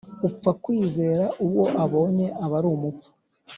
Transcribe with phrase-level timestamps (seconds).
[0.27, 3.09] Upfa kwizera uwo abonye aba ari umupfu,